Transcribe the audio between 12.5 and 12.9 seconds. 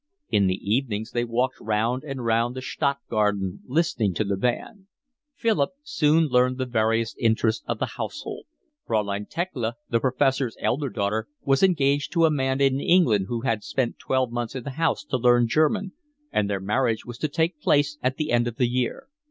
in